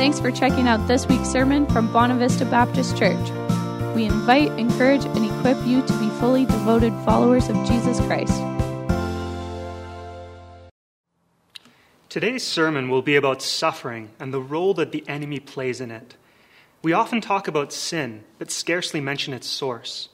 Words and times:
Thanks 0.00 0.18
for 0.18 0.30
checking 0.30 0.66
out 0.66 0.88
this 0.88 1.06
week's 1.06 1.28
sermon 1.28 1.66
from 1.66 1.92
Bonavista 1.92 2.50
Baptist 2.50 2.96
Church. 2.96 3.30
We 3.94 4.06
invite, 4.06 4.50
encourage, 4.58 5.04
and 5.04 5.26
equip 5.26 5.58
you 5.66 5.86
to 5.86 5.92
be 5.98 6.08
fully 6.18 6.46
devoted 6.46 6.94
followers 7.04 7.50
of 7.50 7.56
Jesus 7.66 8.00
Christ. 8.06 8.32
Today's 12.08 12.42
sermon 12.42 12.88
will 12.88 13.02
be 13.02 13.14
about 13.14 13.42
suffering 13.42 14.08
and 14.18 14.32
the 14.32 14.40
role 14.40 14.72
that 14.72 14.92
the 14.92 15.06
enemy 15.06 15.38
plays 15.38 15.82
in 15.82 15.90
it. 15.90 16.16
We 16.82 16.94
often 16.94 17.20
talk 17.20 17.46
about 17.46 17.70
sin, 17.70 18.24
but 18.38 18.50
scarcely 18.50 19.02
mention 19.02 19.34
its 19.34 19.48
source. 19.48 20.08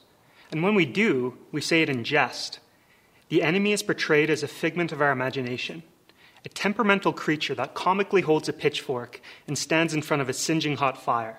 And 0.51 0.63
when 0.63 0.75
we 0.75 0.85
do, 0.85 1.37
we 1.53 1.61
say 1.61 1.81
it 1.81 1.89
in 1.89 2.03
jest. 2.03 2.59
The 3.29 3.41
enemy 3.41 3.71
is 3.71 3.83
portrayed 3.83 4.29
as 4.29 4.43
a 4.43 4.49
figment 4.49 4.91
of 4.91 5.01
our 5.01 5.11
imagination 5.11 5.83
a 6.47 6.49
temperamental 6.49 7.11
creature 7.11 7.53
that 7.53 7.73
comically 7.73 8.21
holds 8.21 8.47
a 8.47 8.53
pitchfork 8.53 9.19
and 9.47 9.57
stands 9.57 9.93
in 9.93 10.01
front 10.01 10.21
of 10.21 10.29
a 10.29 10.33
singeing 10.33 10.77
hot 10.77 10.97
fire. 10.97 11.37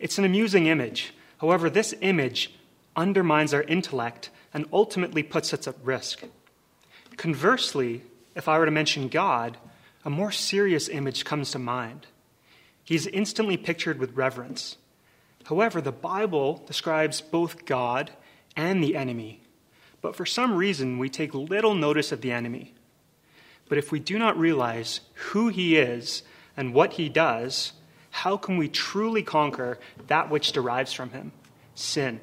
It's 0.00 0.16
an 0.16 0.24
amusing 0.24 0.64
image. 0.66 1.12
However, 1.42 1.68
this 1.68 1.92
image 2.00 2.54
undermines 2.96 3.52
our 3.52 3.64
intellect 3.64 4.30
and 4.54 4.64
ultimately 4.72 5.22
puts 5.22 5.52
us 5.52 5.68
at 5.68 5.76
risk. 5.84 6.24
Conversely, 7.18 8.00
if 8.34 8.48
I 8.48 8.58
were 8.58 8.64
to 8.64 8.70
mention 8.70 9.08
God, 9.08 9.58
a 10.06 10.10
more 10.10 10.32
serious 10.32 10.88
image 10.88 11.26
comes 11.26 11.50
to 11.50 11.58
mind. 11.58 12.06
He's 12.82 13.06
instantly 13.06 13.58
pictured 13.58 13.98
with 13.98 14.16
reverence. 14.16 14.78
However, 15.44 15.82
the 15.82 15.92
Bible 15.92 16.64
describes 16.66 17.20
both 17.20 17.66
God 17.66 18.10
and 18.56 18.82
the 18.82 18.96
enemy, 18.96 19.42
but 20.00 20.16
for 20.16 20.24
some 20.24 20.54
reason 20.54 20.96
we 20.96 21.10
take 21.10 21.34
little 21.34 21.74
notice 21.74 22.10
of 22.10 22.22
the 22.22 22.32
enemy. 22.32 22.73
But 23.68 23.78
if 23.78 23.90
we 23.90 23.98
do 23.98 24.18
not 24.18 24.38
realize 24.38 25.00
who 25.14 25.48
he 25.48 25.76
is 25.76 26.22
and 26.56 26.74
what 26.74 26.94
he 26.94 27.08
does, 27.08 27.72
how 28.10 28.36
can 28.36 28.56
we 28.56 28.68
truly 28.68 29.22
conquer 29.22 29.78
that 30.06 30.30
which 30.30 30.52
derives 30.52 30.92
from 30.92 31.10
him 31.10 31.32
sin? 31.74 32.20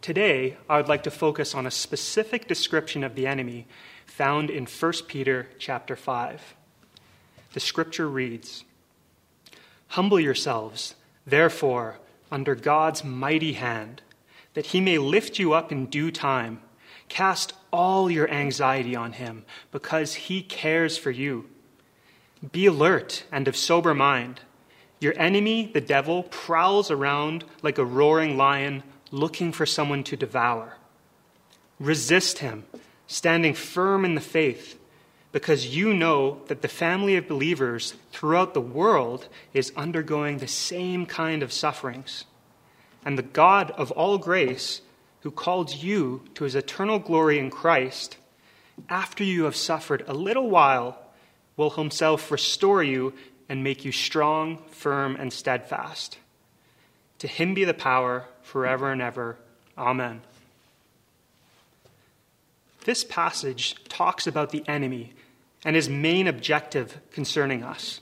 Today, 0.00 0.56
I 0.70 0.78
would 0.78 0.88
like 0.88 1.02
to 1.02 1.10
focus 1.10 1.54
on 1.54 1.66
a 1.66 1.70
specific 1.70 2.48
description 2.48 3.04
of 3.04 3.14
the 3.14 3.26
enemy 3.26 3.66
found 4.06 4.48
in 4.48 4.64
1 4.64 4.92
Peter 5.06 5.48
chapter 5.58 5.96
5. 5.96 6.54
The 7.52 7.60
scripture 7.60 8.08
reads 8.08 8.64
Humble 9.88 10.20
yourselves, 10.20 10.94
therefore, 11.26 11.98
under 12.30 12.54
God's 12.54 13.04
mighty 13.04 13.54
hand, 13.54 14.02
that 14.54 14.66
he 14.66 14.80
may 14.80 14.98
lift 14.98 15.38
you 15.38 15.52
up 15.52 15.72
in 15.72 15.86
due 15.86 16.10
time. 16.10 16.60
Cast 17.08 17.54
all 17.70 18.10
your 18.10 18.30
anxiety 18.30 18.94
on 18.94 19.12
him 19.12 19.44
because 19.70 20.14
he 20.14 20.42
cares 20.42 20.96
for 20.96 21.10
you. 21.10 21.48
Be 22.52 22.66
alert 22.66 23.24
and 23.32 23.48
of 23.48 23.56
sober 23.56 23.94
mind. 23.94 24.40
Your 25.00 25.14
enemy, 25.18 25.70
the 25.72 25.80
devil, 25.80 26.24
prowls 26.24 26.90
around 26.90 27.44
like 27.62 27.78
a 27.78 27.84
roaring 27.84 28.36
lion 28.36 28.82
looking 29.10 29.52
for 29.52 29.66
someone 29.66 30.04
to 30.04 30.16
devour. 30.16 30.76
Resist 31.78 32.38
him, 32.38 32.64
standing 33.06 33.54
firm 33.54 34.04
in 34.04 34.14
the 34.14 34.20
faith, 34.20 34.78
because 35.30 35.76
you 35.76 35.94
know 35.94 36.40
that 36.48 36.62
the 36.62 36.68
family 36.68 37.16
of 37.16 37.28
believers 37.28 37.94
throughout 38.12 38.54
the 38.54 38.60
world 38.60 39.28
is 39.52 39.72
undergoing 39.76 40.38
the 40.38 40.48
same 40.48 41.06
kind 41.06 41.42
of 41.42 41.52
sufferings. 41.52 42.24
And 43.04 43.16
the 43.16 43.22
God 43.22 43.70
of 43.72 43.90
all 43.92 44.18
grace, 44.18 44.80
who 45.20 45.30
called 45.30 45.74
you 45.74 46.22
to 46.34 46.44
his 46.44 46.54
eternal 46.54 46.98
glory 46.98 47.38
in 47.38 47.50
Christ, 47.50 48.16
after 48.88 49.24
you 49.24 49.44
have 49.44 49.56
suffered 49.56 50.04
a 50.06 50.14
little 50.14 50.48
while, 50.48 50.98
will 51.56 51.70
himself 51.70 52.30
restore 52.30 52.82
you 52.82 53.12
and 53.48 53.64
make 53.64 53.84
you 53.84 53.92
strong, 53.92 54.58
firm, 54.70 55.16
and 55.16 55.32
steadfast. 55.32 56.18
To 57.18 57.26
him 57.26 57.54
be 57.54 57.64
the 57.64 57.74
power 57.74 58.26
forever 58.42 58.92
and 58.92 59.02
ever. 59.02 59.36
Amen. 59.76 60.20
This 62.84 63.04
passage 63.04 63.76
talks 63.88 64.26
about 64.26 64.50
the 64.50 64.66
enemy 64.68 65.12
and 65.64 65.74
his 65.74 65.88
main 65.88 66.28
objective 66.28 67.00
concerning 67.10 67.62
us. 67.62 68.00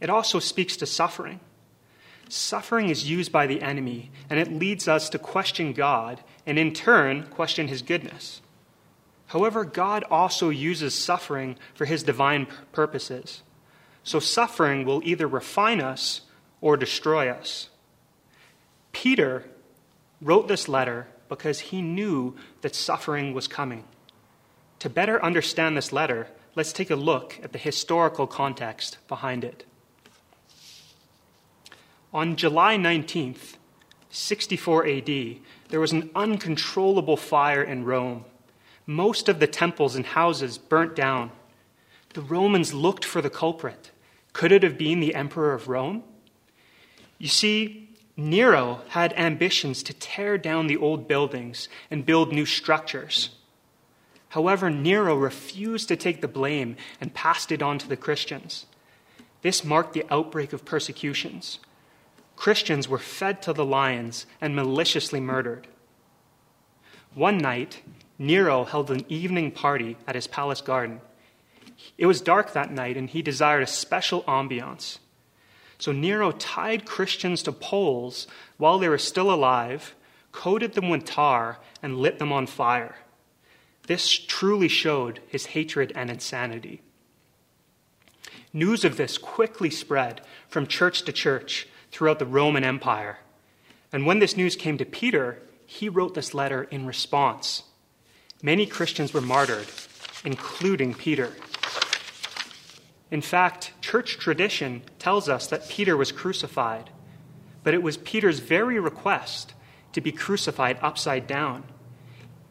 It 0.00 0.10
also 0.10 0.38
speaks 0.38 0.76
to 0.78 0.86
suffering. 0.86 1.40
Suffering 2.28 2.88
is 2.88 3.08
used 3.08 3.30
by 3.30 3.46
the 3.46 3.62
enemy, 3.62 4.10
and 4.28 4.40
it 4.40 4.52
leads 4.52 4.88
us 4.88 5.08
to 5.10 5.18
question 5.18 5.72
God 5.72 6.20
and 6.46 6.58
in 6.58 6.72
turn 6.72 7.26
question 7.26 7.68
his 7.68 7.82
goodness. 7.82 8.40
However, 9.28 9.64
God 9.64 10.04
also 10.04 10.50
uses 10.50 10.94
suffering 10.94 11.56
for 11.74 11.84
his 11.84 12.02
divine 12.04 12.46
purposes. 12.72 13.42
So 14.04 14.20
suffering 14.20 14.84
will 14.84 15.02
either 15.04 15.26
refine 15.26 15.80
us 15.80 16.20
or 16.60 16.76
destroy 16.76 17.28
us. 17.28 17.68
Peter 18.92 19.44
wrote 20.22 20.46
this 20.46 20.68
letter 20.68 21.08
because 21.28 21.58
he 21.58 21.82
knew 21.82 22.36
that 22.60 22.74
suffering 22.74 23.34
was 23.34 23.48
coming. 23.48 23.84
To 24.78 24.88
better 24.88 25.22
understand 25.22 25.76
this 25.76 25.92
letter, 25.92 26.28
let's 26.54 26.72
take 26.72 26.90
a 26.90 26.96
look 26.96 27.40
at 27.42 27.52
the 27.52 27.58
historical 27.58 28.26
context 28.26 28.98
behind 29.08 29.42
it. 29.42 29.64
On 32.14 32.36
July 32.36 32.76
19th, 32.76 33.56
64 34.10 34.86
AD, 34.86 35.36
there 35.68 35.80
was 35.80 35.92
an 35.92 36.10
uncontrollable 36.14 37.16
fire 37.16 37.62
in 37.62 37.84
Rome. 37.84 38.24
Most 38.86 39.28
of 39.28 39.40
the 39.40 39.46
temples 39.46 39.96
and 39.96 40.06
houses 40.06 40.58
burnt 40.58 40.94
down. 40.94 41.32
The 42.14 42.22
Romans 42.22 42.72
looked 42.72 43.04
for 43.04 43.20
the 43.20 43.30
culprit. 43.30 43.90
Could 44.32 44.52
it 44.52 44.62
have 44.62 44.78
been 44.78 45.00
the 45.00 45.14
emperor 45.14 45.52
of 45.52 45.68
Rome? 45.68 46.04
You 47.18 47.28
see, 47.28 47.90
Nero 48.16 48.82
had 48.88 49.12
ambitions 49.14 49.82
to 49.82 49.92
tear 49.92 50.38
down 50.38 50.66
the 50.66 50.76
old 50.76 51.08
buildings 51.08 51.68
and 51.90 52.06
build 52.06 52.32
new 52.32 52.46
structures. 52.46 53.30
However, 54.30 54.70
Nero 54.70 55.16
refused 55.16 55.88
to 55.88 55.96
take 55.96 56.20
the 56.20 56.28
blame 56.28 56.76
and 57.00 57.14
passed 57.14 57.52
it 57.52 57.62
on 57.62 57.78
to 57.78 57.88
the 57.88 57.96
Christians. 57.96 58.66
This 59.42 59.64
marked 59.64 59.92
the 59.92 60.06
outbreak 60.10 60.52
of 60.52 60.64
persecutions. 60.64 61.58
Christians 62.36 62.88
were 62.88 62.98
fed 62.98 63.42
to 63.42 63.52
the 63.52 63.64
lions 63.64 64.26
and 64.40 64.54
maliciously 64.54 65.20
murdered. 65.20 65.66
One 67.14 67.38
night, 67.38 67.82
Nero 68.18 68.64
held 68.64 68.90
an 68.90 69.04
evening 69.08 69.50
party 69.50 69.96
at 70.06 70.14
his 70.14 70.26
palace 70.26 70.60
garden. 70.60 71.00
It 71.98 72.06
was 72.06 72.20
dark 72.20 72.52
that 72.52 72.70
night, 72.70 72.96
and 72.96 73.08
he 73.08 73.22
desired 73.22 73.62
a 73.62 73.66
special 73.66 74.22
ambiance. 74.24 74.98
So 75.78 75.92
Nero 75.92 76.32
tied 76.32 76.86
Christians 76.86 77.42
to 77.42 77.52
poles 77.52 78.26
while 78.56 78.78
they 78.78 78.88
were 78.88 78.98
still 78.98 79.30
alive, 79.32 79.94
coated 80.32 80.74
them 80.74 80.88
with 80.88 81.04
tar, 81.04 81.58
and 81.82 81.98
lit 81.98 82.18
them 82.18 82.32
on 82.32 82.46
fire. 82.46 82.96
This 83.86 84.10
truly 84.10 84.68
showed 84.68 85.20
his 85.26 85.46
hatred 85.46 85.92
and 85.94 86.10
insanity. 86.10 86.82
News 88.52 88.84
of 88.84 88.96
this 88.96 89.18
quickly 89.18 89.70
spread 89.70 90.22
from 90.48 90.66
church 90.66 91.02
to 91.02 91.12
church 91.12 91.68
throughout 91.96 92.18
the 92.18 92.26
Roman 92.26 92.62
Empire. 92.62 93.16
And 93.90 94.04
when 94.04 94.18
this 94.18 94.36
news 94.36 94.54
came 94.54 94.76
to 94.76 94.84
Peter, 94.84 95.38
he 95.64 95.88
wrote 95.88 96.12
this 96.12 96.34
letter 96.34 96.64
in 96.64 96.84
response. 96.84 97.62
Many 98.42 98.66
Christians 98.66 99.14
were 99.14 99.22
martyred, 99.22 99.66
including 100.22 100.92
Peter. 100.92 101.32
In 103.10 103.22
fact, 103.22 103.72
church 103.80 104.18
tradition 104.18 104.82
tells 104.98 105.26
us 105.26 105.46
that 105.46 105.70
Peter 105.70 105.96
was 105.96 106.12
crucified, 106.12 106.90
but 107.64 107.72
it 107.72 107.82
was 107.82 107.96
Peter's 107.96 108.40
very 108.40 108.78
request 108.78 109.54
to 109.94 110.02
be 110.02 110.12
crucified 110.12 110.78
upside 110.82 111.26
down. 111.26 111.64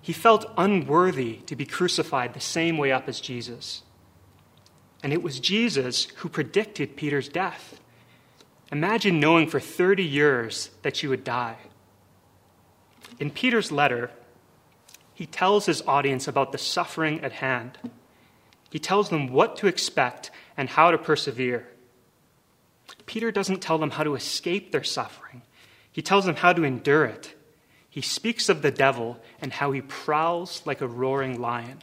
He 0.01 0.11
felt 0.11 0.51
unworthy 0.57 1.35
to 1.45 1.55
be 1.55 1.67
crucified 1.67 2.33
the 2.33 2.39
same 2.39 2.79
way 2.79 2.91
up 2.91 3.07
as 3.07 3.21
Jesus. 3.21 3.83
And 5.03 5.13
it 5.13 5.21
was 5.21 5.39
Jesus 5.39 6.05
who 6.15 6.29
predicted 6.29 6.95
Peter's 6.95 7.29
death. 7.29 7.79
Imagine 8.71 9.19
knowing 9.19 9.47
for 9.47 9.59
30 9.59 10.03
years 10.03 10.71
that 10.81 11.03
you 11.03 11.09
would 11.09 11.23
die. 11.23 11.57
In 13.19 13.29
Peter's 13.29 13.71
letter, 13.71 14.11
he 15.13 15.25
tells 15.25 15.65
his 15.65 15.81
audience 15.87 16.27
about 16.27 16.51
the 16.51 16.57
suffering 16.57 17.21
at 17.21 17.33
hand. 17.33 17.77
He 18.69 18.79
tells 18.79 19.09
them 19.09 19.31
what 19.31 19.55
to 19.57 19.67
expect 19.67 20.31
and 20.57 20.69
how 20.69 20.91
to 20.91 20.97
persevere. 20.97 21.67
Peter 23.05 23.31
doesn't 23.31 23.61
tell 23.61 23.77
them 23.77 23.91
how 23.91 24.03
to 24.03 24.15
escape 24.15 24.71
their 24.71 24.83
suffering, 24.83 25.41
he 25.91 26.01
tells 26.01 26.25
them 26.25 26.35
how 26.35 26.51
to 26.51 26.63
endure 26.63 27.05
it. 27.05 27.33
He 27.89 28.01
speaks 28.01 28.49
of 28.49 28.61
the 28.61 28.71
devil 28.71 29.21
and 29.41 29.53
how 29.53 29.71
he 29.71 29.79
prowls 29.79 30.61
like 30.65 30.81
a 30.81 30.87
roaring 30.87 31.39
lion. 31.39 31.77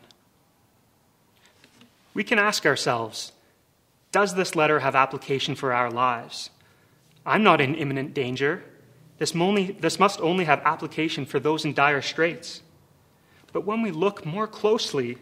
We 2.13 2.23
can 2.23 2.39
ask 2.39 2.67
ourselves 2.67 3.33
Does 4.11 4.35
this 4.35 4.55
letter 4.55 4.81
have 4.81 4.95
application 4.95 5.55
for 5.55 5.73
our 5.73 5.91
lives? 5.91 6.51
I'm 7.25 7.43
not 7.43 7.61
in 7.61 7.75
imminent 7.75 8.15
danger. 8.15 8.65
This, 9.19 9.35
only, 9.37 9.73
this 9.73 9.99
must 9.99 10.21
only 10.21 10.45
have 10.45 10.61
application 10.65 11.27
for 11.27 11.39
those 11.39 11.65
in 11.65 11.75
dire 11.75 12.03
straits. 12.03 12.63
But 13.53 13.65
when 13.65 13.83
we 13.83 13.91
look 13.91 14.27
more 14.27 14.47
closely, 14.47 15.19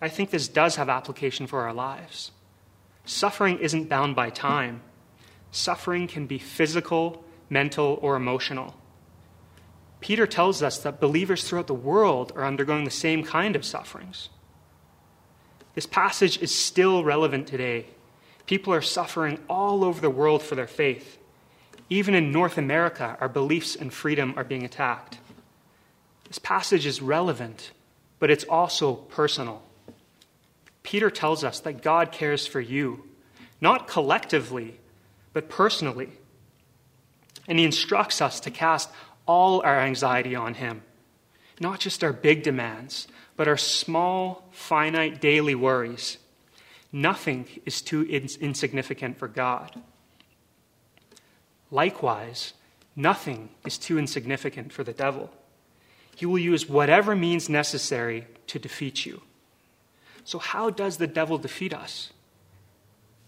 I 0.00 0.08
think 0.08 0.30
this 0.30 0.48
does 0.48 0.76
have 0.76 0.88
application 0.88 1.46
for 1.46 1.62
our 1.62 1.74
lives. 1.74 2.30
Suffering 3.04 3.58
isn't 3.58 3.88
bound 3.88 4.16
by 4.16 4.30
time, 4.30 4.80
Suffering 5.54 6.08
can 6.08 6.26
be 6.26 6.38
physical, 6.38 7.24
mental, 7.48 8.00
or 8.02 8.16
emotional. 8.16 8.74
Peter 10.00 10.26
tells 10.26 10.64
us 10.64 10.78
that 10.78 10.98
believers 10.98 11.44
throughout 11.44 11.68
the 11.68 11.74
world 11.74 12.32
are 12.34 12.44
undergoing 12.44 12.82
the 12.82 12.90
same 12.90 13.22
kind 13.22 13.54
of 13.54 13.64
sufferings. 13.64 14.30
This 15.76 15.86
passage 15.86 16.42
is 16.42 16.52
still 16.52 17.04
relevant 17.04 17.46
today. 17.46 17.86
People 18.46 18.74
are 18.74 18.82
suffering 18.82 19.38
all 19.48 19.84
over 19.84 20.00
the 20.00 20.10
world 20.10 20.42
for 20.42 20.56
their 20.56 20.66
faith. 20.66 21.18
Even 21.90 22.14
in 22.14 22.32
North 22.32 22.56
America, 22.56 23.16
our 23.20 23.28
beliefs 23.28 23.76
and 23.76 23.92
freedom 23.92 24.34
are 24.36 24.44
being 24.44 24.64
attacked. 24.64 25.18
This 26.28 26.38
passage 26.38 26.86
is 26.86 27.02
relevant, 27.02 27.72
but 28.18 28.30
it's 28.30 28.44
also 28.44 28.94
personal. 28.94 29.62
Peter 30.82 31.10
tells 31.10 31.44
us 31.44 31.60
that 31.60 31.82
God 31.82 32.12
cares 32.12 32.46
for 32.46 32.60
you, 32.60 33.04
not 33.60 33.86
collectively, 33.86 34.78
but 35.32 35.48
personally. 35.48 36.10
And 37.46 37.58
he 37.58 37.64
instructs 37.64 38.20
us 38.22 38.40
to 38.40 38.50
cast 38.50 38.90
all 39.26 39.60
our 39.62 39.80
anxiety 39.80 40.34
on 40.34 40.54
him, 40.54 40.82
not 41.60 41.80
just 41.80 42.02
our 42.02 42.12
big 42.12 42.42
demands, 42.42 43.08
but 43.36 43.48
our 43.48 43.56
small, 43.56 44.48
finite 44.52 45.20
daily 45.20 45.54
worries. 45.54 46.18
Nothing 46.92 47.46
is 47.66 47.82
too 47.82 48.06
ins- 48.08 48.36
insignificant 48.36 49.18
for 49.18 49.28
God. 49.28 49.80
Likewise, 51.74 52.52
nothing 52.94 53.48
is 53.66 53.78
too 53.78 53.98
insignificant 53.98 54.72
for 54.72 54.84
the 54.84 54.92
devil. 54.92 55.28
He 56.14 56.24
will 56.24 56.38
use 56.38 56.68
whatever 56.68 57.16
means 57.16 57.48
necessary 57.48 58.28
to 58.46 58.60
defeat 58.60 59.04
you. 59.04 59.22
So, 60.22 60.38
how 60.38 60.70
does 60.70 60.98
the 60.98 61.08
devil 61.08 61.36
defeat 61.36 61.74
us? 61.74 62.12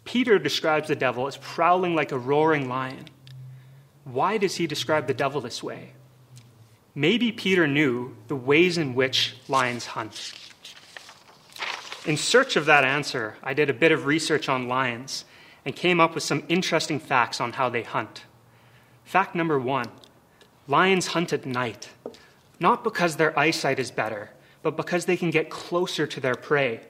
Peter 0.04 0.38
describes 0.38 0.86
the 0.86 0.94
devil 0.94 1.26
as 1.26 1.38
prowling 1.38 1.96
like 1.96 2.12
a 2.12 2.18
roaring 2.18 2.68
lion. 2.68 3.06
Why 4.04 4.38
does 4.38 4.54
he 4.54 4.68
describe 4.68 5.08
the 5.08 5.12
devil 5.12 5.40
this 5.40 5.60
way? 5.60 5.94
Maybe 6.94 7.32
Peter 7.32 7.66
knew 7.66 8.14
the 8.28 8.36
ways 8.36 8.78
in 8.78 8.94
which 8.94 9.34
lions 9.48 9.86
hunt. 9.86 10.34
In 12.06 12.16
search 12.16 12.54
of 12.54 12.66
that 12.66 12.84
answer, 12.84 13.38
I 13.42 13.54
did 13.54 13.70
a 13.70 13.74
bit 13.74 13.90
of 13.90 14.06
research 14.06 14.48
on 14.48 14.68
lions 14.68 15.24
and 15.64 15.74
came 15.74 15.98
up 15.98 16.14
with 16.14 16.22
some 16.22 16.44
interesting 16.48 17.00
facts 17.00 17.40
on 17.40 17.54
how 17.54 17.68
they 17.68 17.82
hunt. 17.82 18.22
Fact 19.06 19.36
number 19.36 19.58
one 19.58 19.86
lions 20.66 21.06
hunt 21.06 21.32
at 21.32 21.46
night, 21.46 21.90
not 22.58 22.82
because 22.82 23.16
their 23.16 23.38
eyesight 23.38 23.78
is 23.78 23.92
better, 23.92 24.30
but 24.62 24.76
because 24.76 25.04
they 25.04 25.16
can 25.16 25.30
get 25.30 25.48
closer 25.48 26.08
to 26.08 26.20
their 26.20 26.34
prey. 26.34 26.80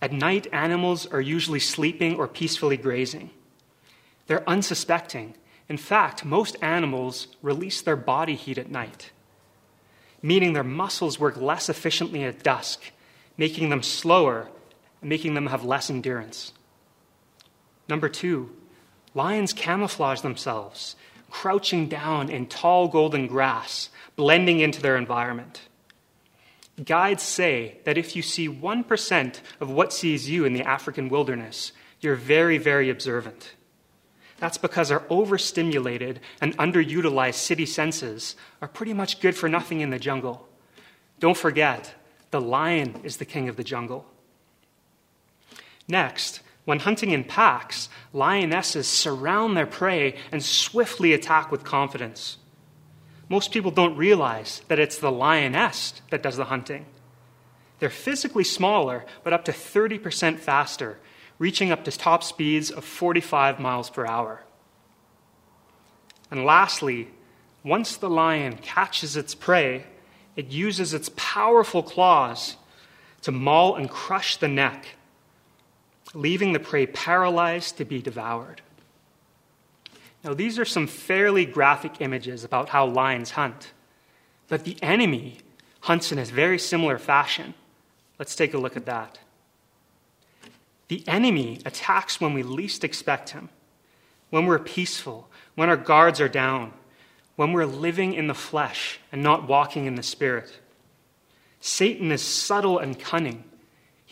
At 0.00 0.12
night, 0.12 0.46
animals 0.52 1.06
are 1.06 1.20
usually 1.20 1.58
sleeping 1.58 2.16
or 2.16 2.28
peacefully 2.28 2.76
grazing. 2.76 3.30
They're 4.28 4.48
unsuspecting. 4.48 5.34
In 5.68 5.76
fact, 5.76 6.24
most 6.24 6.56
animals 6.62 7.26
release 7.42 7.82
their 7.82 7.96
body 7.96 8.36
heat 8.36 8.58
at 8.58 8.70
night, 8.70 9.10
meaning 10.22 10.52
their 10.52 10.62
muscles 10.62 11.18
work 11.18 11.36
less 11.36 11.68
efficiently 11.68 12.22
at 12.22 12.44
dusk, 12.44 12.92
making 13.36 13.70
them 13.70 13.82
slower 13.82 14.50
and 15.00 15.10
making 15.10 15.34
them 15.34 15.48
have 15.48 15.64
less 15.64 15.90
endurance. 15.90 16.52
Number 17.88 18.08
two, 18.08 18.54
lions 19.14 19.52
camouflage 19.52 20.20
themselves, 20.20 20.94
crouching 21.34 21.88
down 21.88 22.30
in 22.30 22.46
tall 22.46 22.86
golden 22.86 23.26
grass, 23.26 23.90
blending 24.14 24.60
into 24.60 24.80
their 24.80 24.96
environment. 24.96 25.62
Guides 26.84 27.24
say 27.24 27.78
that 27.82 27.98
if 27.98 28.14
you 28.14 28.22
see 28.22 28.48
1% 28.48 29.40
of 29.60 29.68
what 29.68 29.92
sees 29.92 30.30
you 30.30 30.44
in 30.44 30.52
the 30.52 30.62
African 30.62 31.08
wilderness, 31.08 31.72
you're 32.00 32.14
very, 32.14 32.56
very 32.56 32.88
observant. 32.88 33.54
That's 34.38 34.58
because 34.58 34.92
our 34.92 35.02
overstimulated 35.10 36.20
and 36.40 36.56
underutilized 36.56 37.34
city 37.34 37.66
senses 37.66 38.36
are 38.62 38.68
pretty 38.68 38.94
much 38.94 39.18
good 39.18 39.34
for 39.34 39.48
nothing 39.48 39.80
in 39.80 39.90
the 39.90 39.98
jungle. 39.98 40.48
Don't 41.18 41.36
forget, 41.36 41.96
the 42.30 42.40
lion 42.40 43.00
is 43.02 43.16
the 43.16 43.24
king 43.24 43.48
of 43.48 43.56
the 43.56 43.64
jungle. 43.64 44.06
Next, 45.88 46.42
when 46.64 46.80
hunting 46.80 47.10
in 47.10 47.24
packs, 47.24 47.88
lionesses 48.12 48.88
surround 48.88 49.56
their 49.56 49.66
prey 49.66 50.16
and 50.32 50.42
swiftly 50.42 51.12
attack 51.12 51.50
with 51.50 51.64
confidence. 51.64 52.38
Most 53.28 53.52
people 53.52 53.70
don't 53.70 53.96
realize 53.96 54.62
that 54.68 54.78
it's 54.78 54.98
the 54.98 55.12
lioness 55.12 56.00
that 56.10 56.22
does 56.22 56.36
the 56.36 56.46
hunting. 56.46 56.86
They're 57.78 57.90
physically 57.90 58.44
smaller, 58.44 59.04
but 59.22 59.32
up 59.32 59.44
to 59.46 59.52
30% 59.52 60.38
faster, 60.38 60.98
reaching 61.38 61.70
up 61.70 61.84
to 61.84 61.90
top 61.90 62.22
speeds 62.22 62.70
of 62.70 62.84
45 62.84 63.58
miles 63.58 63.90
per 63.90 64.06
hour. 64.06 64.42
And 66.30 66.44
lastly, 66.44 67.08
once 67.62 67.96
the 67.96 68.10
lion 68.10 68.56
catches 68.56 69.16
its 69.16 69.34
prey, 69.34 69.84
it 70.36 70.48
uses 70.48 70.94
its 70.94 71.10
powerful 71.16 71.82
claws 71.82 72.56
to 73.22 73.32
maul 73.32 73.76
and 73.76 73.88
crush 73.88 74.36
the 74.36 74.48
neck, 74.48 74.86
leaving 76.14 76.52
the 76.52 76.60
prey 76.60 76.86
paralyzed 76.86 77.76
to 77.78 77.84
be 77.84 78.00
devoured. 78.00 78.62
Now, 80.22 80.32
these 80.32 80.58
are 80.58 80.64
some 80.64 80.86
fairly 80.86 81.44
graphic 81.44 82.00
images 82.00 82.44
about 82.44 82.70
how 82.70 82.86
lions 82.86 83.32
hunt. 83.32 83.72
But 84.48 84.64
the 84.64 84.76
enemy 84.82 85.38
hunts 85.80 86.12
in 86.12 86.18
a 86.18 86.24
very 86.24 86.58
similar 86.58 86.98
fashion. 86.98 87.54
Let's 88.18 88.34
take 88.34 88.54
a 88.54 88.58
look 88.58 88.76
at 88.76 88.86
that. 88.86 89.18
The 90.88 91.06
enemy 91.06 91.60
attacks 91.66 92.20
when 92.20 92.32
we 92.34 92.42
least 92.42 92.84
expect 92.84 93.30
him, 93.30 93.48
when 94.30 94.46
we're 94.46 94.58
peaceful, 94.58 95.28
when 95.54 95.68
our 95.68 95.76
guards 95.76 96.20
are 96.20 96.28
down, 96.28 96.72
when 97.36 97.52
we're 97.52 97.66
living 97.66 98.14
in 98.14 98.26
the 98.26 98.34
flesh 98.34 99.00
and 99.10 99.22
not 99.22 99.48
walking 99.48 99.86
in 99.86 99.94
the 99.94 100.02
spirit. 100.02 100.58
Satan 101.60 102.12
is 102.12 102.22
subtle 102.22 102.78
and 102.78 102.98
cunning. 102.98 103.44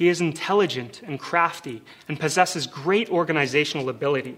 He 0.02 0.08
is 0.08 0.20
intelligent 0.20 1.00
and 1.04 1.16
crafty 1.16 1.80
and 2.08 2.18
possesses 2.18 2.66
great 2.66 3.08
organizational 3.08 3.88
ability. 3.88 4.36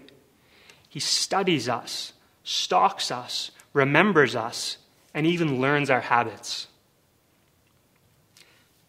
He 0.87 0.99
studies 0.99 1.67
us, 1.67 2.13
stalks 2.43 3.09
us, 3.09 3.49
remembers 3.73 4.35
us, 4.35 4.77
and 5.11 5.25
even 5.25 5.59
learns 5.59 5.89
our 5.89 6.01
habits. 6.01 6.67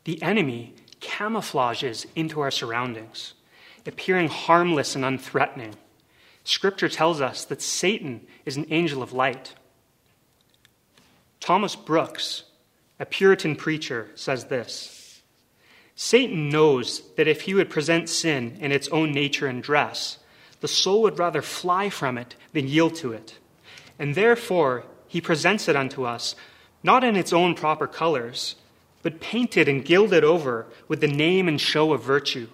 The 0.05 0.21
enemy 0.23 0.75
camouflages 1.01 2.05
into 2.15 2.41
our 2.41 2.51
surroundings, 2.51 3.33
appearing 3.87 4.29
harmless 4.29 4.95
and 4.95 5.03
unthreatening. 5.03 5.77
Scripture 6.45 6.91
tells 6.91 7.23
us 7.23 7.47
that 7.47 7.63
Satan 7.63 8.27
is 8.45 8.59
an 8.59 8.67
angel 8.69 9.03
of 9.03 9.15
light. 9.15 9.55
Thomas 11.41 11.75
Brooks, 11.75 12.43
a 13.01 13.07
Puritan 13.07 13.57
preacher, 13.57 14.11
says 14.15 14.45
this 14.45 14.96
Satan 15.99 16.51
knows 16.51 17.03
that 17.17 17.27
if 17.27 17.43
he 17.43 17.55
would 17.55 17.71
present 17.71 18.11
sin 18.11 18.59
in 18.61 18.71
its 18.71 18.87
own 18.89 19.13
nature 19.13 19.47
and 19.47 19.63
dress, 19.63 20.19
the 20.61 20.69
soul 20.69 21.03
would 21.03 21.19
rather 21.19 21.41
fly 21.41 21.89
from 21.89 22.19
it 22.19 22.37
than 22.53 22.69
yield 22.69 22.95
to 22.97 23.13
it. 23.13 23.39
And 23.99 24.15
therefore, 24.15 24.85
he 25.09 25.23
presents 25.23 25.69
it 25.69 25.77
unto 25.77 26.05
us, 26.05 26.37
not 26.83 27.03
in 27.03 27.17
its 27.17 27.33
own 27.33 27.55
proper 27.55 27.87
colors, 27.87 28.57
but 29.03 29.21
painted 29.21 29.69
and 29.69 29.85
gilded 29.85 30.23
over 30.23 30.67
with 30.87 31.01
the 31.01 31.09
name 31.09 31.49
and 31.49 31.59
show 31.59 31.95
of 31.95 32.03
virtue, 32.03 32.49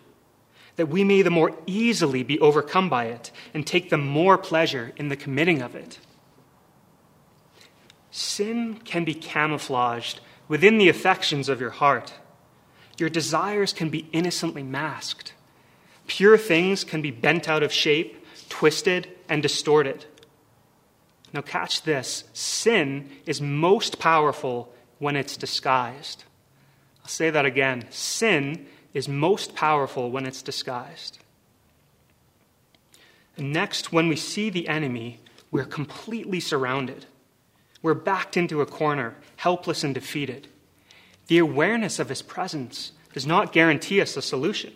that 0.77 0.89
we 0.89 1.03
may 1.03 1.23
the 1.23 1.31
more 1.31 1.57
easily 1.67 2.23
be 2.23 2.39
overcome 2.39 2.89
by 2.89 3.07
it 3.07 3.33
and 3.53 3.67
take 3.67 3.91
the 3.91 3.99
more 3.99 4.39
pleasure 4.39 4.93
in 4.97 5.09
the 5.09 5.17
committing 5.17 5.63
of 5.63 5.75
it. 5.75 5.99
Sin 8.13 8.77
can 8.85 9.05
be 9.05 9.15
camouflaged 9.15 10.21
within 10.47 10.79
the 10.79 10.89
affections 10.89 11.49
of 11.49 11.61
your 11.61 11.71
heart. 11.71 12.13
Your 12.99 13.09
desires 13.09 13.73
can 13.73 13.89
be 13.89 14.09
innocently 14.13 14.63
masked. 14.63 15.35
Pure 16.07 16.39
things 16.39 16.85
can 16.85 17.03
be 17.03 17.11
bent 17.11 17.49
out 17.49 17.63
of 17.63 17.73
shape, 17.73 18.25
twisted, 18.49 19.09
and 19.29 19.43
distorted. 19.43 20.05
Now, 21.33 21.41
catch 21.41 21.83
this 21.83 22.25
sin 22.33 23.09
is 23.25 23.41
most 23.41 23.99
powerful 23.99 24.73
when 24.99 25.17
it's 25.17 25.37
disguised. 25.37 26.25
I'll 27.03 27.09
say 27.09 27.31
that 27.31 27.47
again. 27.47 27.87
Sin 27.91 28.67
is 28.93 29.09
most 29.09 29.55
powerful 29.55 30.11
when 30.11 30.27
it's 30.27 30.43
disguised. 30.43 31.19
And 33.37 33.53
next, 33.53 33.93
when 33.93 34.09
we 34.09 34.17
see 34.17 34.51
the 34.51 34.69
enemy, 34.69 35.21
we're 35.51 35.65
completely 35.65 36.41
surrounded. 36.41 37.07
We're 37.81 37.95
backed 37.95 38.37
into 38.37 38.61
a 38.61 38.67
corner, 38.67 39.17
helpless 39.37 39.83
and 39.83 39.95
defeated. 39.95 40.49
The 41.33 41.39
awareness 41.39 41.99
of 41.99 42.11
his 42.11 42.21
presence 42.21 42.93
does 43.15 43.27
not 43.27 43.55
guarantee 43.55 44.03
us 44.03 44.19
a 44.19 44.21
solution. 44.21 44.75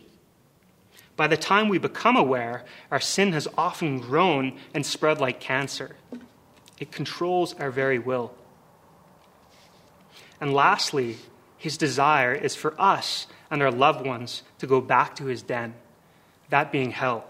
By 1.14 1.26
the 1.26 1.36
time 1.36 1.68
we 1.68 1.76
become 1.76 2.16
aware, 2.16 2.64
our 2.90 2.98
sin 2.98 3.34
has 3.34 3.46
often 3.58 4.00
grown 4.00 4.58
and 4.72 4.86
spread 4.86 5.20
like 5.20 5.38
cancer. 5.38 5.96
It 6.80 6.90
controls 6.90 7.52
our 7.60 7.70
very 7.70 7.98
will. 7.98 8.34
And 10.40 10.54
lastly, 10.54 11.18
his 11.58 11.76
desire 11.76 12.32
is 12.32 12.56
for 12.56 12.75
us 12.80 13.26
and 13.50 13.62
our 13.62 13.70
loved 13.70 14.06
ones 14.06 14.42
to 14.58 14.66
go 14.66 14.80
back 14.80 15.14
to 15.16 15.26
his 15.26 15.42
den, 15.42 15.75
that 16.48 16.72
being 16.72 16.92
hell. 16.92 17.26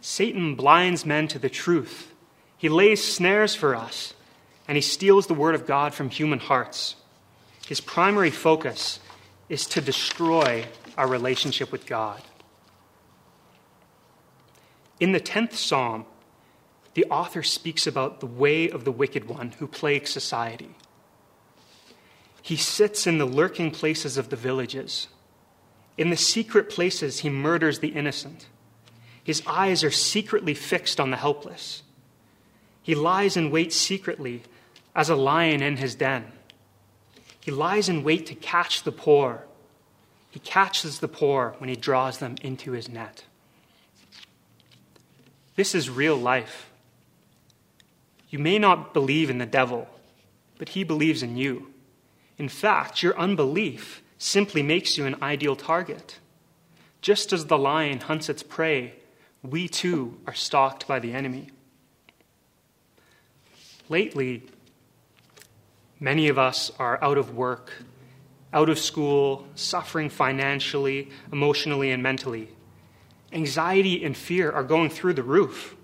Satan 0.00 0.54
blinds 0.54 1.04
men 1.04 1.28
to 1.28 1.38
the 1.38 1.50
truth. 1.50 2.14
He 2.56 2.70
lays 2.70 3.04
snares 3.04 3.54
for 3.54 3.76
us, 3.76 4.14
and 4.66 4.74
he 4.74 4.80
steals 4.80 5.26
the 5.26 5.34
word 5.34 5.54
of 5.54 5.66
God 5.66 5.92
from 5.92 6.08
human 6.08 6.38
hearts. 6.38 6.96
His 7.66 7.80
primary 7.80 8.30
focus 8.30 9.00
is 9.48 9.66
to 9.66 9.80
destroy 9.80 10.66
our 10.96 11.08
relationship 11.08 11.72
with 11.72 11.84
God. 11.84 12.22
In 15.00 15.10
the 15.10 15.20
10th 15.20 15.54
Psalm, 15.54 16.06
the 16.94 17.04
author 17.06 17.42
speaks 17.42 17.86
about 17.86 18.20
the 18.20 18.26
way 18.26 18.70
of 18.70 18.84
the 18.84 18.92
wicked 18.92 19.28
one 19.28 19.50
who 19.58 19.66
plagues 19.66 20.10
society. 20.10 20.76
He 22.40 22.56
sits 22.56 23.04
in 23.04 23.18
the 23.18 23.26
lurking 23.26 23.72
places 23.72 24.16
of 24.16 24.28
the 24.28 24.36
villages. 24.36 25.08
In 25.98 26.10
the 26.10 26.16
secret 26.16 26.70
places, 26.70 27.20
he 27.20 27.30
murders 27.30 27.80
the 27.80 27.88
innocent. 27.88 28.46
His 29.24 29.42
eyes 29.44 29.82
are 29.82 29.90
secretly 29.90 30.54
fixed 30.54 31.00
on 31.00 31.10
the 31.10 31.16
helpless. 31.16 31.82
He 32.80 32.94
lies 32.94 33.36
in 33.36 33.50
wait 33.50 33.72
secretly 33.72 34.44
as 34.94 35.10
a 35.10 35.16
lion 35.16 35.62
in 35.62 35.78
his 35.78 35.96
den. 35.96 36.30
He 37.46 37.52
lies 37.52 37.88
in 37.88 38.02
wait 38.02 38.26
to 38.26 38.34
catch 38.34 38.82
the 38.82 38.90
poor. 38.90 39.44
He 40.32 40.40
catches 40.40 40.98
the 40.98 41.06
poor 41.06 41.54
when 41.58 41.68
he 41.68 41.76
draws 41.76 42.18
them 42.18 42.34
into 42.42 42.72
his 42.72 42.88
net. 42.88 43.22
This 45.54 45.72
is 45.72 45.88
real 45.88 46.16
life. 46.16 46.68
You 48.30 48.40
may 48.40 48.58
not 48.58 48.92
believe 48.92 49.30
in 49.30 49.38
the 49.38 49.46
devil, 49.46 49.88
but 50.58 50.70
he 50.70 50.82
believes 50.82 51.22
in 51.22 51.36
you. 51.36 51.72
In 52.36 52.48
fact, 52.48 53.00
your 53.00 53.16
unbelief 53.16 54.02
simply 54.18 54.60
makes 54.60 54.98
you 54.98 55.06
an 55.06 55.14
ideal 55.22 55.54
target. 55.54 56.18
Just 57.00 57.32
as 57.32 57.46
the 57.46 57.56
lion 57.56 58.00
hunts 58.00 58.28
its 58.28 58.42
prey, 58.42 58.94
we 59.44 59.68
too 59.68 60.18
are 60.26 60.34
stalked 60.34 60.88
by 60.88 60.98
the 60.98 61.12
enemy. 61.12 61.50
Lately, 63.88 64.42
many 66.00 66.28
of 66.28 66.38
us 66.38 66.70
are 66.78 67.02
out 67.02 67.18
of 67.18 67.34
work, 67.34 67.72
out 68.52 68.68
of 68.68 68.78
school, 68.78 69.46
suffering 69.54 70.08
financially, 70.08 71.10
emotionally, 71.32 71.90
and 71.90 72.02
mentally. 72.02 72.48
Anxiety 73.32 74.04
and 74.04 74.16
fear 74.16 74.50
are 74.50 74.62
going 74.62 74.90
through 74.90 75.14
the 75.14 75.22
roof. 75.22 75.76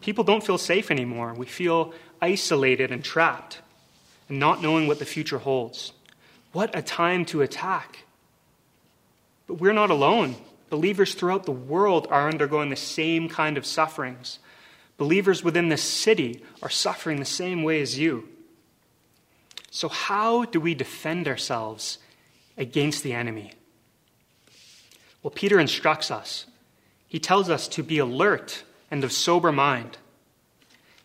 People 0.00 0.24
don't 0.24 0.44
feel 0.44 0.58
safe 0.58 0.90
anymore. 0.90 1.34
We 1.34 1.46
feel 1.46 1.92
isolated 2.22 2.92
and 2.92 3.04
trapped, 3.04 3.60
and 4.28 4.38
not 4.38 4.62
knowing 4.62 4.86
what 4.86 4.98
the 4.98 5.04
future 5.04 5.38
holds. 5.38 5.92
What 6.52 6.74
a 6.74 6.82
time 6.82 7.24
to 7.26 7.42
attack. 7.42 8.04
But 9.46 9.54
we're 9.60 9.72
not 9.72 9.90
alone. 9.90 10.36
Believers 10.70 11.14
throughout 11.14 11.44
the 11.44 11.52
world 11.52 12.06
are 12.10 12.28
undergoing 12.28 12.70
the 12.70 12.76
same 12.76 13.28
kind 13.28 13.56
of 13.56 13.66
sufferings. 13.66 14.38
Believers 14.96 15.44
within 15.44 15.68
this 15.68 15.82
city 15.82 16.42
are 16.62 16.70
suffering 16.70 17.18
the 17.18 17.24
same 17.24 17.62
way 17.62 17.80
as 17.80 17.98
you. 17.98 18.28
So, 19.76 19.90
how 19.90 20.46
do 20.46 20.58
we 20.58 20.74
defend 20.74 21.28
ourselves 21.28 21.98
against 22.56 23.02
the 23.02 23.12
enemy? 23.12 23.52
Well, 25.22 25.30
Peter 25.30 25.60
instructs 25.60 26.10
us. 26.10 26.46
He 27.06 27.18
tells 27.18 27.50
us 27.50 27.68
to 27.68 27.82
be 27.82 27.98
alert 27.98 28.64
and 28.90 29.04
of 29.04 29.12
sober 29.12 29.52
mind. 29.52 29.98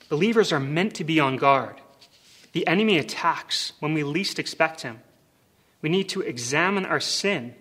Believers 0.08 0.54
are 0.54 0.60
meant 0.62 0.96
to 0.96 1.04
be 1.04 1.20
on 1.20 1.36
guard. 1.36 1.82
The 2.54 2.66
enemy 2.66 2.98
attacks 2.98 3.74
when 3.82 3.94
we 3.94 4.06
least 4.06 4.40
expect 4.40 4.84
him. 4.84 5.01
We 5.82 5.90
need 5.90 6.08
to 6.08 6.22
examine 6.22 6.86
our 6.86 7.01
sin 7.01 7.56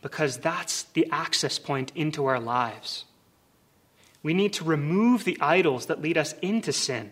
because 0.00 0.38
that's 0.38 0.84
the 0.84 1.08
access 1.10 1.58
point 1.58 1.90
into 1.96 2.26
our 2.26 2.38
lives. 2.38 3.04
We 4.22 4.32
need 4.32 4.52
to 4.52 4.64
remove 4.64 5.24
the 5.24 5.38
idols 5.40 5.86
that 5.86 6.00
lead 6.00 6.16
us 6.16 6.36
into 6.40 6.72
sin. 6.72 7.10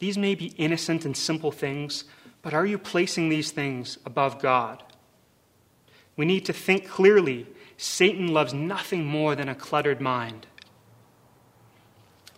These 0.00 0.18
may 0.18 0.34
be 0.34 0.46
innocent 0.56 1.04
and 1.04 1.16
simple 1.16 1.52
things, 1.52 2.04
but 2.44 2.52
are 2.52 2.66
you 2.66 2.76
placing 2.76 3.30
these 3.30 3.50
things 3.50 3.96
above 4.04 4.40
God? 4.40 4.82
We 6.14 6.26
need 6.26 6.44
to 6.44 6.52
think 6.52 6.86
clearly. 6.86 7.46
Satan 7.78 8.28
loves 8.28 8.52
nothing 8.52 9.04
more 9.04 9.34
than 9.34 9.48
a 9.48 9.54
cluttered 9.54 10.00
mind. 10.00 10.46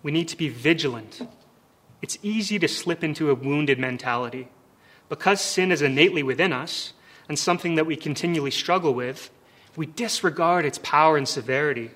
We 0.04 0.12
need 0.12 0.28
to 0.28 0.36
be 0.36 0.48
vigilant. 0.48 1.28
It's 2.00 2.18
easy 2.22 2.58
to 2.60 2.68
slip 2.68 3.02
into 3.02 3.30
a 3.30 3.34
wounded 3.34 3.80
mentality. 3.80 4.48
Because 5.08 5.40
sin 5.40 5.72
is 5.72 5.82
innately 5.82 6.22
within 6.22 6.52
us 6.52 6.92
and 7.28 7.36
something 7.36 7.74
that 7.74 7.86
we 7.86 7.96
continually 7.96 8.52
struggle 8.52 8.94
with, 8.94 9.30
we 9.74 9.86
disregard 9.86 10.64
its 10.64 10.78
power 10.78 11.16
and 11.16 11.28
severity. 11.28 11.90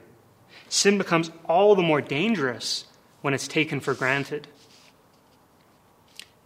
Sin 0.68 0.98
becomes 0.98 1.30
all 1.44 1.76
the 1.76 1.82
more 1.82 2.00
dangerous 2.00 2.86
when 3.20 3.34
it's 3.34 3.46
taken 3.46 3.78
for 3.78 3.94
granted. 3.94 4.48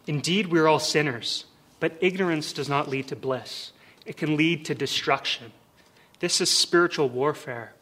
Indeed, 0.06 0.49
we're 0.49 0.66
all 0.66 0.78
sinners, 0.78 1.47
but 1.85 1.99
ignorance 2.00 2.55
does 2.55 2.71
not 2.71 2.88
lead 2.88 3.09
to 3.09 3.14
bliss. 3.14 3.71
It 4.07 4.17
can 4.17 4.38
lead 4.38 4.64
to 4.64 4.75
destruction. 4.75 5.53
This 6.19 6.41
is 6.41 6.50
spiritual 6.50 7.11
warfare, 7.11 7.75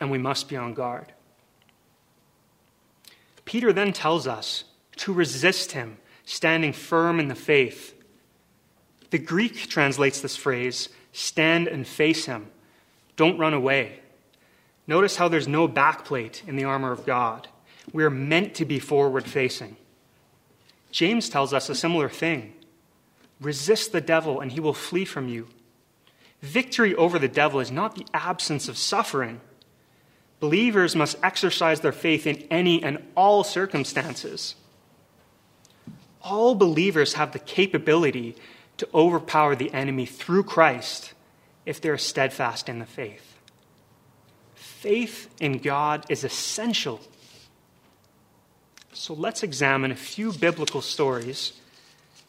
and 0.00 0.10
we 0.10 0.18
must 0.18 0.48
be 0.48 0.56
on 0.56 0.74
guard. 0.74 1.12
Peter 3.44 3.72
then 3.72 3.92
tells 3.92 4.26
us 4.26 4.64
to 4.96 5.12
resist 5.12 5.70
him, 5.70 5.98
standing 6.24 6.72
firm 6.72 7.20
in 7.20 7.28
the 7.28 7.36
faith. 7.36 7.94
The 9.10 9.20
Greek 9.20 9.68
translates 9.68 10.20
this 10.20 10.34
phrase 10.34 10.88
stand 11.12 11.68
and 11.68 11.86
face 11.86 12.24
him. 12.24 12.48
Don't 13.14 13.38
run 13.38 13.54
away. 13.54 14.00
Notice 14.88 15.14
how 15.14 15.28
there's 15.28 15.46
no 15.46 15.68
backplate 15.68 16.44
in 16.48 16.56
the 16.56 16.64
armor 16.64 16.90
of 16.90 17.06
God. 17.06 17.46
We 17.92 18.02
are 18.02 18.10
meant 18.10 18.56
to 18.56 18.64
be 18.64 18.80
forward 18.80 19.26
facing. 19.26 19.76
James 20.90 21.28
tells 21.28 21.54
us 21.54 21.68
a 21.68 21.76
similar 21.76 22.08
thing 22.08 22.54
resist 23.40 23.92
the 23.92 24.00
devil, 24.00 24.40
and 24.40 24.52
he 24.52 24.60
will 24.60 24.74
flee 24.74 25.04
from 25.04 25.28
you. 25.28 25.48
Victory 26.40 26.94
over 26.94 27.18
the 27.18 27.28
devil 27.28 27.60
is 27.60 27.70
not 27.70 27.94
the 27.94 28.06
absence 28.14 28.68
of 28.68 28.78
suffering, 28.78 29.40
Believers 30.40 30.94
must 30.94 31.18
exercise 31.22 31.80
their 31.80 31.92
faith 31.92 32.26
in 32.26 32.36
any 32.50 32.82
and 32.82 33.04
all 33.16 33.42
circumstances. 33.42 34.54
All 36.22 36.54
believers 36.54 37.14
have 37.14 37.32
the 37.32 37.38
capability 37.38 38.36
to 38.76 38.88
overpower 38.94 39.56
the 39.56 39.72
enemy 39.72 40.06
through 40.06 40.44
Christ 40.44 41.12
if 41.66 41.80
they're 41.80 41.98
steadfast 41.98 42.68
in 42.68 42.78
the 42.78 42.86
faith. 42.86 43.36
Faith 44.54 45.28
in 45.40 45.58
God 45.58 46.06
is 46.08 46.22
essential. 46.22 47.00
So 48.92 49.14
let's 49.14 49.42
examine 49.42 49.90
a 49.90 49.96
few 49.96 50.32
biblical 50.32 50.82
stories 50.82 51.52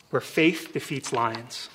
where 0.10 0.22
faith 0.22 0.74
defeats 0.74 1.14
lions. 1.14 1.70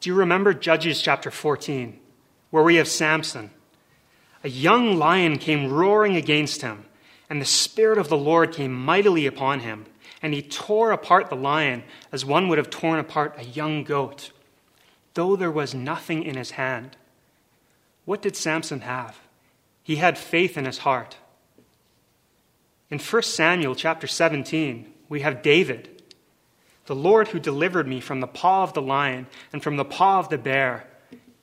Do 0.00 0.08
you 0.08 0.14
remember 0.14 0.54
Judges 0.54 1.02
chapter 1.02 1.30
14, 1.30 2.00
where 2.50 2.62
we 2.62 2.76
have 2.76 2.88
Samson? 2.88 3.50
A 4.42 4.48
young 4.48 4.96
lion 4.96 5.36
came 5.36 5.70
roaring 5.70 6.16
against 6.16 6.62
him, 6.62 6.86
and 7.28 7.40
the 7.40 7.46
Spirit 7.46 7.98
of 7.98 8.08
the 8.08 8.16
Lord 8.16 8.52
came 8.52 8.72
mightily 8.72 9.26
upon 9.26 9.60
him, 9.60 9.84
and 10.22 10.32
he 10.32 10.40
tore 10.40 10.92
apart 10.92 11.28
the 11.28 11.36
lion 11.36 11.82
as 12.10 12.24
one 12.24 12.48
would 12.48 12.56
have 12.56 12.70
torn 12.70 12.98
apart 12.98 13.34
a 13.36 13.44
young 13.44 13.84
goat, 13.84 14.30
though 15.12 15.36
there 15.36 15.50
was 15.50 15.74
nothing 15.74 16.22
in 16.22 16.36
his 16.36 16.52
hand. 16.52 16.96
What 18.06 18.22
did 18.22 18.36
Samson 18.36 18.80
have? 18.80 19.20
He 19.82 19.96
had 19.96 20.16
faith 20.16 20.56
in 20.56 20.64
his 20.64 20.78
heart. 20.78 21.18
In 22.90 22.98
1 22.98 23.22
Samuel 23.22 23.74
chapter 23.74 24.06
17, 24.06 24.92
we 25.08 25.20
have 25.20 25.42
David 25.42 26.00
the 26.90 26.96
Lord 26.96 27.28
who 27.28 27.38
delivered 27.38 27.86
me 27.86 28.00
from 28.00 28.18
the 28.18 28.26
paw 28.26 28.64
of 28.64 28.72
the 28.72 28.82
lion 28.82 29.28
and 29.52 29.62
from 29.62 29.76
the 29.76 29.84
paw 29.84 30.18
of 30.18 30.28
the 30.28 30.36
bear, 30.36 30.88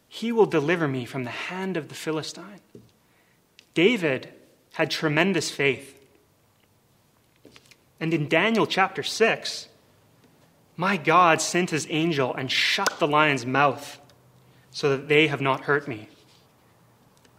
he 0.10 0.34
will 0.34 0.46
deliver 0.46 0.90
me 0.90 1.06
from 1.06 1.24
the 1.24 1.30
hand 1.30 1.78
of 1.78 1.88
the 1.88 1.96
Philistine. 1.96 2.60
David 3.74 4.28
had 4.74 4.92
tremendous 4.92 5.50
faith. 5.50 5.98
And 7.98 8.14
in 8.14 8.28
Daniel 8.28 8.68
chapter 8.68 9.04
6, 9.04 9.70
my 10.76 10.98
God 10.98 11.40
sent 11.40 11.70
his 11.70 11.88
angel 11.90 12.36
and 12.36 12.52
shut 12.52 13.00
the 13.00 13.08
lion's 13.08 13.46
mouth 13.46 14.02
so 14.70 14.90
that 14.90 15.08
they 15.08 15.28
have 15.28 15.40
not 15.40 15.62
hurt 15.62 15.88
me. 15.88 16.10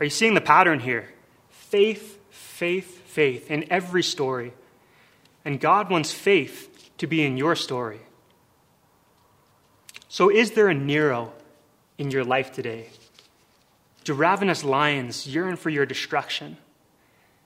Are 0.00 0.04
you 0.04 0.10
seeing 0.10 0.32
the 0.32 0.40
pattern 0.40 0.80
here? 0.80 1.10
Faith, 1.50 2.18
faith, 2.30 2.97
faith 3.08 3.50
in 3.50 3.70
every 3.70 4.02
story. 4.02 4.52
And 5.44 5.60
God 5.60 5.90
wants 5.90 6.12
faith 6.12 6.90
to 6.98 7.06
be 7.06 7.24
in 7.24 7.36
your 7.36 7.56
story. 7.56 8.00
So, 10.08 10.30
is 10.30 10.52
there 10.52 10.68
a 10.68 10.74
Nero 10.74 11.32
in 11.96 12.10
your 12.10 12.24
life 12.24 12.52
today? 12.52 12.88
Do 14.04 14.14
ravenous 14.14 14.64
lions 14.64 15.26
yearn 15.26 15.56
for 15.56 15.70
your 15.70 15.86
destruction? 15.86 16.56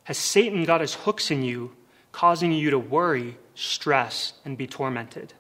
Has 0.05 0.19
Satan 0.19 0.65
got 0.65 0.81
his 0.81 0.95
hooks 0.95 1.31
in 1.31 1.43
you, 1.43 1.73
causing 2.13 2.53
you 2.53 2.71
to 2.71 2.79
worry, 2.79 3.37
stress, 3.55 4.35
and 4.45 4.57
be 4.57 4.67
tormented? 4.67 5.35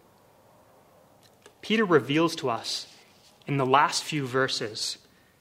Peter 1.61 1.85
reveals 1.85 2.35
to 2.37 2.51
us 2.51 2.87
in 3.47 3.57
the 3.57 3.67
last 3.67 4.03
few 4.03 4.27
verses 4.27 4.99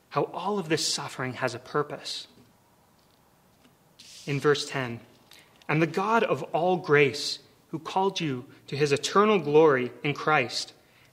how 0.10 0.24
all 0.34 0.60
of 0.60 0.70
this 0.70 0.88
suffering 0.88 1.34
has 1.34 1.56
a 1.56 1.60
purpose. 1.60 2.28
In 4.32 4.40
verse 4.40 4.66
10, 4.70 5.02
and 5.68 5.82
the 5.82 5.86
God 5.86 6.24
of 6.24 6.42
all 6.54 6.78
grace, 6.78 7.40
who 7.72 7.80
called 7.80 8.22
you 8.22 8.46
to 8.68 8.78
his 8.78 8.94
eternal 8.94 9.40
glory 9.40 9.92
in 10.06 10.14
Christ, 10.14 10.72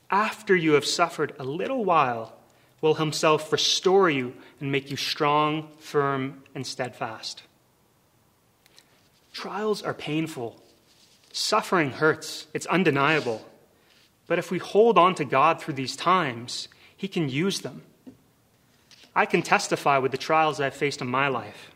after 0.09 0.55
you 0.55 0.75
have 0.75 0.85
suffered 0.85 1.35
a 1.37 1.43
little 1.43 1.85
while, 1.85 2.37
will 2.81 2.95
himself 2.95 3.51
restore 3.51 4.09
you 4.09 4.35
and 4.61 4.71
make 4.71 4.89
you 4.89 4.97
strong, 4.97 5.69
firm, 5.81 6.45
and 6.55 6.65
steadfast. 6.65 7.43
Trials 9.33 9.83
are 9.83 9.95
painful. 9.95 10.63
Suffering 11.33 11.91
hurts. 11.91 12.47
It's 12.55 12.67
undeniable. 12.67 13.45
But 14.29 14.39
if 14.39 14.53
we 14.53 14.59
hold 14.59 14.97
on 14.97 15.17
to 15.17 15.25
God 15.25 15.61
through 15.61 15.75
these 15.75 15.97
times, 15.97 16.69
He 16.97 17.09
can 17.09 17.29
use 17.29 17.63
them. 17.63 17.83
I 19.13 19.27
can 19.27 19.43
testify 19.43 19.99
with 19.99 20.13
the 20.13 20.19
trials 20.19 20.61
I've 20.61 20.73
faced 20.73 21.01
in 21.01 21.09
my 21.09 21.27
life. 21.27 21.73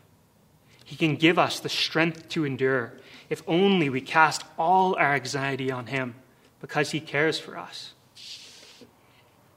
He 0.93 0.95
can 0.95 1.15
give 1.15 1.39
us 1.39 1.59
the 1.59 1.69
strength 1.69 2.29
to 2.29 2.45
endure 2.45 2.93
if 3.27 3.41
only 3.47 3.89
we 3.89 3.99
cast 3.99 4.43
all 4.59 4.93
our 4.93 5.15
anxiety 5.15 5.71
on 5.71 5.87
Him 5.87 6.13
because 6.61 6.91
He 6.91 6.99
cares 6.99 7.39
for 7.39 7.57
us. 7.57 7.93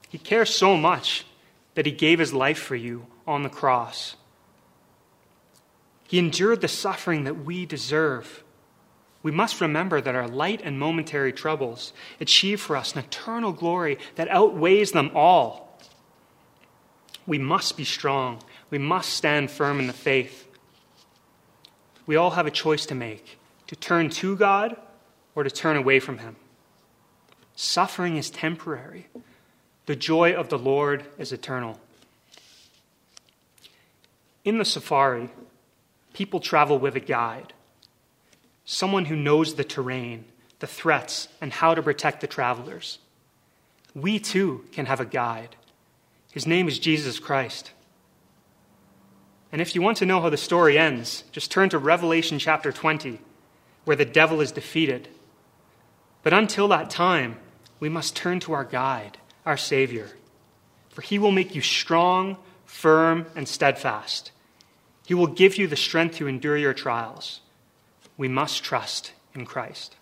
He 0.09 0.17
cares 0.17 0.49
so 0.49 0.75
much 0.75 1.27
that 1.75 1.85
He 1.85 1.91
gave 1.91 2.17
His 2.17 2.33
life 2.33 2.57
for 2.57 2.75
you 2.75 3.05
on 3.27 3.43
the 3.43 3.49
cross. 3.49 4.15
He 6.07 6.17
endured 6.17 6.61
the 6.61 6.67
suffering 6.67 7.25
that 7.25 7.45
we 7.45 7.67
deserve 7.67 8.43
we 9.27 9.31
must 9.31 9.59
remember 9.59 9.99
that 9.99 10.15
our 10.15 10.27
light 10.27 10.61
and 10.63 10.79
momentary 10.79 11.33
troubles 11.33 11.91
achieve 12.21 12.61
for 12.61 12.77
us 12.77 12.93
an 12.93 12.99
eternal 12.99 13.51
glory 13.51 13.97
that 14.15 14.29
outweighs 14.29 14.93
them 14.93 15.11
all. 15.13 15.77
We 17.25 17.37
must 17.37 17.75
be 17.75 17.83
strong. 17.83 18.41
We 18.69 18.77
must 18.77 19.09
stand 19.09 19.51
firm 19.51 19.81
in 19.81 19.87
the 19.87 19.91
faith. 19.91 20.46
We 22.07 22.15
all 22.15 22.31
have 22.31 22.47
a 22.47 22.51
choice 22.51 22.87
to 22.87 22.95
make 22.95 23.37
to 23.67 23.75
turn 23.75 24.09
to 24.09 24.35
God 24.35 24.77
or 25.35 25.43
to 25.43 25.51
turn 25.51 25.75
away 25.75 25.99
from 25.99 26.17
Him. 26.19 26.37
Suffering 27.55 28.17
is 28.17 28.29
temporary, 28.29 29.07
the 29.85 29.95
joy 29.95 30.33
of 30.33 30.49
the 30.49 30.57
Lord 30.57 31.05
is 31.19 31.31
eternal. 31.31 31.79
In 34.45 34.57
the 34.57 34.65
safari, 34.65 35.29
people 36.13 36.39
travel 36.39 36.79
with 36.79 36.95
a 36.95 37.01
guide 37.01 37.53
someone 38.69 39.05
who 39.05 39.15
knows 39.15 39.55
the 39.55 39.63
terrain, 39.63 40.25
the 40.59 40.67
threats, 40.67 41.29
and 41.39 41.53
how 41.53 41.73
to 41.73 41.81
protect 41.81 42.19
the 42.19 42.27
travelers. 42.27 42.99
We 43.95 44.19
too 44.19 44.65
can 44.73 44.87
have 44.87 44.99
a 44.99 45.05
guide. 45.05 45.55
His 46.31 46.45
name 46.45 46.67
is 46.67 46.77
Jesus 46.77 47.17
Christ. 47.17 47.71
And 49.51 49.61
if 49.61 49.75
you 49.75 49.81
want 49.81 49.97
to 49.97 50.05
know 50.05 50.21
how 50.21 50.29
the 50.29 50.37
story 50.37 50.77
ends, 50.77 51.23
just 51.31 51.51
turn 51.51 51.69
to 51.69 51.77
Revelation 51.77 52.39
chapter 52.39 52.71
20, 52.71 53.19
where 53.85 53.95
the 53.95 54.05
devil 54.05 54.41
is 54.41 54.51
defeated. 54.51 55.07
But 56.23 56.33
until 56.33 56.67
that 56.69 56.89
time, 56.89 57.37
we 57.79 57.89
must 57.89 58.15
turn 58.15 58.39
to 58.41 58.53
our 58.53 58.65
guide, 58.65 59.17
our 59.45 59.57
Savior, 59.57 60.09
for 60.89 61.01
he 61.01 61.19
will 61.19 61.31
make 61.31 61.55
you 61.55 61.61
strong, 61.61 62.37
firm, 62.65 63.27
and 63.35 63.47
steadfast. 63.47 64.31
He 65.05 65.13
will 65.13 65.27
give 65.27 65.57
you 65.57 65.67
the 65.67 65.75
strength 65.75 66.17
to 66.17 66.27
endure 66.27 66.57
your 66.57 66.73
trials 66.73 67.41
we 68.17 68.27
must 68.27 68.63
trust 68.63 69.13
in 69.35 69.45
Christ. 69.45 69.96